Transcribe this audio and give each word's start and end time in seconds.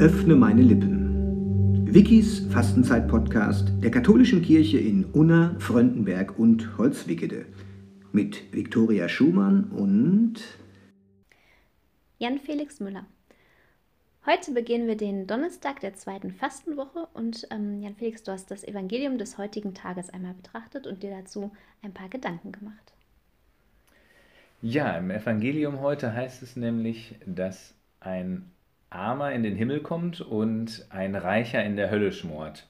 Öffne 0.00 0.34
meine 0.34 0.62
Lippen. 0.62 1.84
Wikis 1.84 2.46
Fastenzeit-Podcast 2.50 3.72
der 3.82 3.90
katholischen 3.90 4.40
Kirche 4.40 4.78
in 4.78 5.04
Unna, 5.04 5.54
Fröndenberg 5.58 6.38
und 6.38 6.78
Holzwickede. 6.78 7.44
Mit 8.10 8.52
Viktoria 8.52 9.08
Schumann 9.08 9.64
und 9.64 10.40
Jan 12.18 12.38
Felix 12.38 12.80
Müller. 12.80 13.06
Heute 14.26 14.52
beginnen 14.52 14.86
wir 14.86 14.98
den 14.98 15.26
Donnerstag 15.26 15.80
der 15.80 15.94
zweiten 15.94 16.30
Fastenwoche 16.30 17.08
und 17.14 17.48
ähm, 17.50 17.80
Jan 17.80 17.94
Felix, 17.94 18.22
du 18.22 18.32
hast 18.32 18.50
das 18.50 18.64
Evangelium 18.64 19.16
des 19.16 19.38
heutigen 19.38 19.72
Tages 19.72 20.10
einmal 20.10 20.34
betrachtet 20.34 20.86
und 20.86 21.02
dir 21.02 21.10
dazu 21.10 21.52
ein 21.82 21.94
paar 21.94 22.10
Gedanken 22.10 22.52
gemacht. 22.52 22.92
Ja, 24.60 24.98
im 24.98 25.10
Evangelium 25.10 25.80
heute 25.80 26.12
heißt 26.12 26.42
es 26.42 26.54
nämlich, 26.54 27.14
dass 27.24 27.74
ein 28.00 28.50
Armer 28.90 29.32
in 29.32 29.42
den 29.42 29.56
Himmel 29.56 29.80
kommt 29.80 30.20
und 30.20 30.86
ein 30.90 31.14
Reicher 31.14 31.64
in 31.64 31.76
der 31.76 31.90
Hölle 31.90 32.12
schmort. 32.12 32.68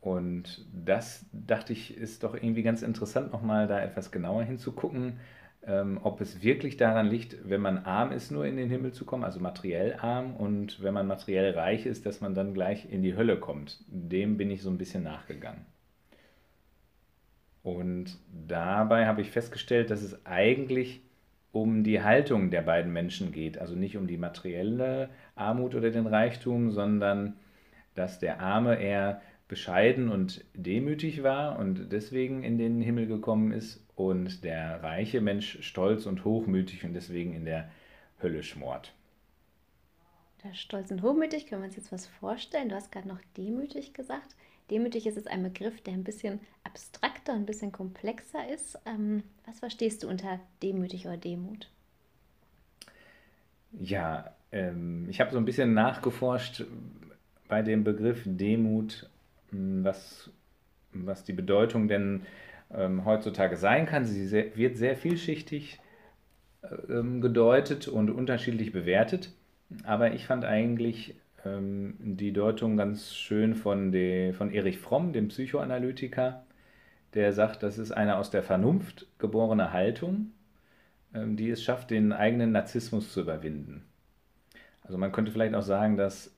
Und 0.00 0.66
das 0.72 1.24
dachte 1.32 1.72
ich, 1.72 1.96
ist 1.96 2.24
doch 2.24 2.34
irgendwie 2.34 2.64
ganz 2.64 2.82
interessant, 2.82 3.30
nochmal 3.30 3.68
da 3.68 3.80
etwas 3.80 4.10
genauer 4.10 4.42
hinzugucken, 4.42 5.20
ähm, 5.66 6.00
ob 6.02 6.20
es 6.20 6.42
wirklich 6.42 6.76
daran 6.76 7.08
liegt, 7.08 7.48
wenn 7.48 7.60
man 7.60 7.78
arm 7.78 8.12
ist, 8.12 8.30
nur 8.30 8.46
in 8.46 8.56
den 8.56 8.70
Himmel 8.70 8.92
zu 8.92 9.04
kommen, 9.04 9.24
also 9.24 9.40
materiell 9.40 9.94
arm, 10.00 10.34
und 10.36 10.82
wenn 10.82 10.94
man 10.94 11.06
materiell 11.06 11.52
reich 11.52 11.86
ist, 11.86 12.06
dass 12.06 12.20
man 12.20 12.34
dann 12.34 12.54
gleich 12.54 12.90
in 12.90 13.02
die 13.02 13.16
Hölle 13.16 13.38
kommt. 13.38 13.84
Dem 13.88 14.36
bin 14.36 14.50
ich 14.50 14.62
so 14.62 14.70
ein 14.70 14.78
bisschen 14.78 15.02
nachgegangen. 15.02 15.66
Und 17.62 18.18
dabei 18.48 19.06
habe 19.06 19.20
ich 19.20 19.30
festgestellt, 19.30 19.90
dass 19.90 20.02
es 20.02 20.24
eigentlich 20.24 21.02
um 21.52 21.84
die 21.84 22.02
Haltung 22.02 22.50
der 22.50 22.62
beiden 22.62 22.92
Menschen 22.92 23.32
geht. 23.32 23.58
Also 23.58 23.74
nicht 23.74 23.96
um 23.96 24.06
die 24.06 24.16
materielle 24.16 25.10
Armut 25.34 25.74
oder 25.74 25.90
den 25.90 26.06
Reichtum, 26.06 26.70
sondern 26.70 27.36
dass 27.94 28.18
der 28.18 28.40
Arme 28.40 28.80
eher 28.80 29.20
bescheiden 29.48 30.10
und 30.10 30.44
demütig 30.54 31.24
war 31.24 31.58
und 31.58 31.90
deswegen 31.92 32.44
in 32.44 32.56
den 32.56 32.80
Himmel 32.80 33.06
gekommen 33.08 33.50
ist 33.50 33.84
und 34.08 34.44
der 34.44 34.82
reiche 34.82 35.20
Mensch 35.20 35.58
stolz 35.62 36.06
und 36.06 36.24
hochmütig 36.24 36.84
und 36.84 36.94
deswegen 36.94 37.34
in 37.34 37.44
der 37.44 37.70
Hölle 38.22 38.42
schmort. 38.42 38.92
Der 40.44 40.54
Stolz 40.54 40.90
und 40.90 41.02
hochmütig, 41.02 41.46
können 41.46 41.62
wir 41.62 41.66
uns 41.66 41.76
jetzt 41.76 41.92
was 41.92 42.06
vorstellen? 42.06 42.70
Du 42.70 42.74
hast 42.74 42.92
gerade 42.92 43.08
noch 43.08 43.20
demütig 43.36 43.92
gesagt. 43.92 44.34
Demütig 44.70 45.06
ist 45.06 45.18
es 45.18 45.26
ein 45.26 45.42
Begriff, 45.42 45.80
der 45.82 45.94
ein 45.94 46.04
bisschen 46.04 46.40
abstrakter, 46.64 47.34
ein 47.34 47.44
bisschen 47.44 47.72
komplexer 47.72 48.48
ist. 48.48 48.78
Ähm, 48.86 49.22
was 49.44 49.58
verstehst 49.58 50.02
du 50.02 50.08
unter 50.08 50.40
demütig 50.62 51.06
oder 51.06 51.16
Demut? 51.16 51.68
Ja, 53.72 54.34
ähm, 54.52 55.08
ich 55.10 55.20
habe 55.20 55.32
so 55.32 55.38
ein 55.38 55.44
bisschen 55.44 55.74
nachgeforscht 55.74 56.64
bei 57.48 57.62
dem 57.62 57.84
Begriff 57.84 58.22
Demut, 58.24 59.10
hm, 59.50 59.84
was, 59.84 60.30
was 60.92 61.24
die 61.24 61.32
Bedeutung 61.32 61.88
denn 61.88 62.22
ähm, 62.74 63.04
heutzutage 63.04 63.56
sein 63.56 63.86
kann. 63.86 64.04
Sie 64.04 64.26
sehr, 64.26 64.56
wird 64.56 64.76
sehr 64.76 64.96
vielschichtig 64.96 65.80
ähm, 66.88 67.20
gedeutet 67.20 67.88
und 67.88 68.10
unterschiedlich 68.10 68.72
bewertet. 68.72 69.32
Aber 69.84 70.12
ich 70.12 70.26
fand 70.26 70.44
eigentlich 70.44 71.14
ähm, 71.44 71.94
die 71.98 72.32
Deutung 72.32 72.76
ganz 72.76 73.14
schön 73.14 73.54
von, 73.54 73.92
de, 73.92 74.32
von 74.32 74.52
Erich 74.52 74.78
Fromm, 74.78 75.12
dem 75.12 75.28
Psychoanalytiker, 75.28 76.44
der 77.14 77.32
sagt, 77.32 77.62
das 77.62 77.78
ist 77.78 77.92
eine 77.92 78.16
aus 78.16 78.30
der 78.30 78.42
Vernunft 78.42 79.06
geborene 79.18 79.72
Haltung, 79.72 80.32
ähm, 81.14 81.36
die 81.36 81.50
es 81.50 81.62
schafft, 81.62 81.90
den 81.90 82.12
eigenen 82.12 82.52
Narzissmus 82.52 83.12
zu 83.12 83.22
überwinden. 83.22 83.84
Also 84.82 84.98
man 84.98 85.12
könnte 85.12 85.32
vielleicht 85.32 85.54
auch 85.54 85.62
sagen, 85.62 85.96
dass 85.96 86.34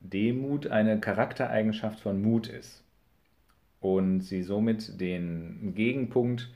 Demut 0.00 0.66
eine 0.68 1.00
Charaktereigenschaft 1.00 2.00
von 2.00 2.20
Mut 2.22 2.48
ist 2.48 2.82
und 3.82 4.20
sie 4.20 4.42
somit 4.42 5.00
den 5.00 5.74
Gegenpunkt 5.74 6.50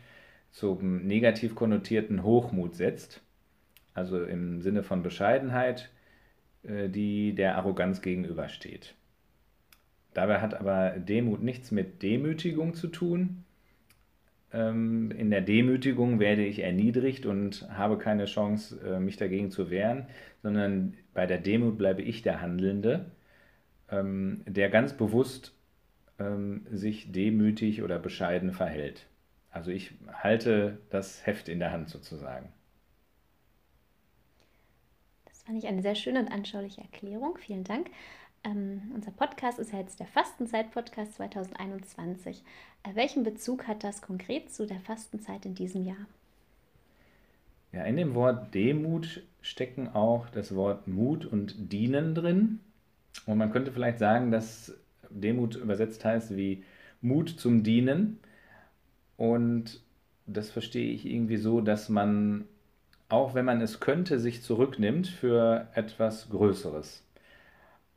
zum 0.53 1.07
negativ 1.07 1.55
konnotierten 1.55 2.23
Hochmut 2.23 2.77
setzt, 2.77 3.21
also 3.93 4.23
im 4.25 4.63
Sinne 4.63 4.83
von 4.83 5.03
Bescheidenheit, 5.03 5.91
äh, 6.63 6.89
die 6.89 7.35
der 7.35 7.57
Arroganz 7.57 8.01
gegenübersteht. 8.01 8.95
Dabei 10.15 10.41
hat 10.41 10.55
aber 10.55 10.93
Demut 10.93 11.43
nichts 11.43 11.73
mit 11.73 12.03
Demütigung 12.03 12.75
zu 12.75 12.87
tun. 12.89 13.45
Ähm, 14.53 15.11
in 15.11 15.31
der 15.31 15.43
Demütigung 15.43 16.21
werde 16.21 16.45
ich 16.45 16.61
erniedrigt 16.61 17.27
und 17.27 17.69
habe 17.71 17.99
keine 17.99 18.27
Chance, 18.27 18.81
äh, 18.87 19.01
mich 19.01 19.17
dagegen 19.17 19.51
zu 19.51 19.69
wehren, 19.69 20.07
sondern 20.43 20.95
bei 21.13 21.27
der 21.27 21.39
Demut 21.39 21.77
bleibe 21.77 22.03
ich 22.03 22.23
der 22.23 22.41
Handelnde, 22.41 23.11
ähm, 23.91 24.43
der 24.47 24.71
ganz 24.71 24.97
bewusst 24.97 25.56
ähm, 26.19 26.67
sich 26.71 27.13
demütig 27.13 27.83
oder 27.83 27.99
bescheiden 27.99 28.53
verhält. 28.53 29.07
Also 29.51 29.71
ich 29.71 29.95
halte 30.13 30.79
das 30.91 31.27
Heft 31.27 31.49
in 31.49 31.59
der 31.59 31.73
Hand 31.73 31.89
sozusagen 31.89 32.53
fand 35.47 35.59
ich 35.59 35.67
eine 35.69 35.81
sehr 35.81 35.95
schöne 35.95 36.21
und 36.21 36.33
anschauliche 36.33 36.81
Erklärung. 36.81 37.39
Vielen 37.39 37.65
Dank. 37.65 37.89
Ähm, 38.45 38.83
unser 38.95 39.13
Podcast 39.13 39.59
ist 39.59 39.73
ja 39.73 39.79
jetzt 39.79 40.01
der 40.01 40.09
Fastenzeit-Podcast 40.09 41.15
2021. 41.15 42.43
Äh, 42.83 42.95
welchen 42.95 43.23
Bezug 43.23 43.69
hat 43.69 43.85
das 43.85 44.03
konkret 44.03 44.53
zu 44.53 44.67
der 44.67 44.81
Fastenzeit 44.81 45.47
in 45.47 45.55
diesem 45.55 45.85
Jahr? 45.85 46.07
Ja, 47.73 47.85
in 47.85 47.97
dem 47.97 48.15
Wort 48.15 48.55
Demut 48.55 49.23
stecken 49.41 49.89
auch 49.89 50.29
das 50.31 50.55
Wort 50.55 50.89
Mut 50.89 51.25
und 51.25 51.73
Dienen 51.73 52.15
drin. 52.15 52.61
Und 53.25 53.39
man 53.39 53.53
könnte 53.53 53.73
vielleicht 53.73 53.99
sagen, 53.99 54.31
dass 54.31 54.77
Demut 55.11 55.57
übersetzt 55.57 56.05
heißt 56.05 56.37
wie 56.37 56.65
Mut 57.01 57.29
zum 57.29 57.63
Dienen. 57.63 58.19
Und 59.17 59.81
das 60.27 60.51
verstehe 60.51 60.93
ich 60.93 61.07
irgendwie 61.07 61.37
so, 61.37 61.61
dass 61.61 61.89
man 61.89 62.47
auch 63.09 63.35
wenn 63.35 63.45
man 63.45 63.61
es 63.61 63.81
könnte, 63.81 64.19
sich 64.19 64.43
zurücknimmt 64.43 65.07
für 65.07 65.69
etwas 65.75 66.29
Größeres. 66.31 67.05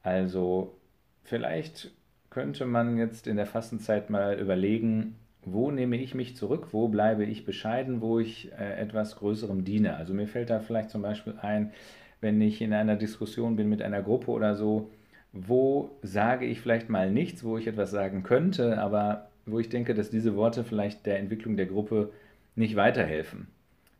Also 0.03 0.77
vielleicht 1.23 1.91
könnte 2.29 2.65
man 2.65 2.97
jetzt 2.97 3.27
in 3.27 3.37
der 3.37 3.47
Fastenzeit 3.47 4.09
mal 4.09 4.39
überlegen, 4.39 5.15
wo 5.43 5.71
nehme 5.71 5.97
ich 5.97 6.13
mich 6.13 6.35
zurück, 6.35 6.67
wo 6.71 6.89
bleibe 6.89 7.25
ich 7.25 7.45
bescheiden, 7.45 8.01
wo 8.01 8.19
ich 8.19 8.51
äh, 8.51 8.79
etwas 8.79 9.15
Größerem 9.15 9.63
diene. 9.65 9.95
Also 9.95 10.13
mir 10.13 10.27
fällt 10.27 10.49
da 10.49 10.59
vielleicht 10.59 10.91
zum 10.91 11.01
Beispiel 11.01 11.35
ein, 11.41 11.71
wenn 12.21 12.39
ich 12.41 12.61
in 12.61 12.73
einer 12.73 12.97
Diskussion 12.97 13.55
bin 13.55 13.69
mit 13.69 13.81
einer 13.81 14.03
Gruppe 14.03 14.31
oder 14.31 14.55
so, 14.55 14.91
wo 15.34 15.97
sage 16.01 16.45
ich 16.45 16.62
vielleicht 16.62 16.90
mal 16.90 17.12
nichts, 17.12 17.44
wo 17.44 17.57
ich 17.57 17.67
etwas 17.67 17.91
sagen 17.91 18.23
könnte, 18.23 18.79
aber 18.79 19.29
wo 19.45 19.59
ich 19.59 19.69
denke, 19.69 19.94
dass 19.94 20.09
diese 20.09 20.35
Worte 20.35 20.63
vielleicht 20.63 21.06
der 21.06 21.19
Entwicklung 21.19 21.57
der 21.57 21.67
Gruppe 21.67 22.12
nicht 22.56 22.75
weiterhelfen 22.75 23.47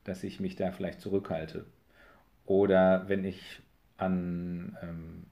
dass 0.09 0.23
ich 0.23 0.39
mich 0.39 0.56
da 0.56 0.72
vielleicht 0.72 1.01
zurückhalte. 1.01 1.66
Oder 2.45 3.07
wenn 3.07 3.23
ich 3.25 3.62
an, 3.97 4.78
ähm, 4.81 5.25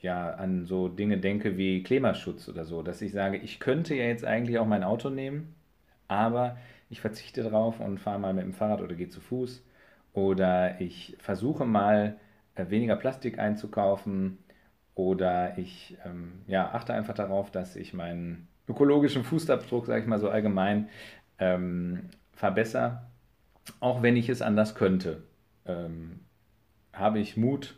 ja, 0.00 0.30
an 0.32 0.66
so 0.66 0.88
Dinge 0.88 1.18
denke 1.18 1.56
wie 1.56 1.82
Klimaschutz 1.82 2.48
oder 2.48 2.64
so, 2.64 2.82
dass 2.82 3.00
ich 3.00 3.12
sage, 3.12 3.36
ich 3.38 3.60
könnte 3.60 3.94
ja 3.94 4.04
jetzt 4.04 4.24
eigentlich 4.24 4.58
auch 4.58 4.66
mein 4.66 4.84
Auto 4.84 5.10
nehmen, 5.10 5.54
aber 6.08 6.58
ich 6.90 7.00
verzichte 7.00 7.42
darauf 7.42 7.80
und 7.80 7.98
fahre 7.98 8.18
mal 8.18 8.34
mit 8.34 8.44
dem 8.44 8.52
Fahrrad 8.52 8.82
oder 8.82 8.94
gehe 8.94 9.08
zu 9.08 9.20
Fuß. 9.20 9.64
Oder 10.12 10.80
ich 10.80 11.16
versuche 11.18 11.64
mal 11.64 12.16
äh, 12.56 12.70
weniger 12.70 12.96
Plastik 12.96 13.38
einzukaufen. 13.38 14.38
Oder 14.94 15.58
ich 15.58 15.96
ähm, 16.04 16.42
ja, 16.46 16.72
achte 16.72 16.94
einfach 16.94 17.14
darauf, 17.14 17.50
dass 17.50 17.76
ich 17.76 17.94
meinen 17.94 18.48
ökologischen 18.68 19.24
Fußabdruck, 19.24 19.86
sage 19.86 20.02
ich 20.02 20.06
mal 20.06 20.20
so 20.20 20.28
allgemein, 20.28 20.88
ähm, 21.38 22.10
verbessere 22.32 23.02
auch 23.80 24.02
wenn 24.02 24.16
ich 24.16 24.28
es 24.28 24.42
anders 24.42 24.74
könnte, 24.74 25.22
ähm, 25.66 26.20
habe 26.92 27.18
ich 27.18 27.36
Mut, 27.36 27.76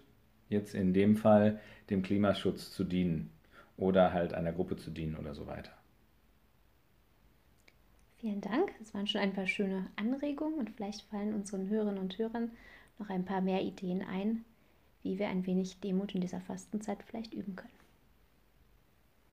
jetzt 0.49 0.75
in 0.75 0.93
dem 0.93 1.17
Fall 1.17 1.61
dem 1.91 2.03
Klimaschutz 2.03 2.73
zu 2.73 2.85
dienen 2.85 3.31
oder 3.77 4.13
halt 4.13 4.35
einer 4.35 4.53
Gruppe 4.53 4.77
zu 4.77 4.91
dienen 4.91 5.17
oder 5.17 5.35
so 5.35 5.47
weiter. 5.47 5.73
Vielen 8.19 8.41
Dank. 8.41 8.73
Das 8.79 8.95
waren 8.95 9.07
schon 9.07 9.21
ein 9.21 9.35
paar 9.35 9.47
schöne 9.47 9.87
Anregungen 9.97 10.59
und 10.59 10.71
vielleicht 10.71 11.03
fallen 11.03 11.35
unseren 11.35 11.69
Hörerinnen 11.69 12.01
und 12.01 12.17
Hörern 12.19 12.51
noch 12.99 13.11
ein 13.11 13.25
paar 13.25 13.41
mehr 13.41 13.63
Ideen 13.63 14.03
ein, 14.03 14.45
wie 15.03 15.19
wir 15.19 15.29
ein 15.29 15.47
wenig 15.47 15.81
Demut 15.81 16.15
in 16.15 16.21
dieser 16.21 16.41
Fastenzeit 16.41 17.03
vielleicht 17.03 17.35
üben 17.35 17.57
können. 17.57 17.86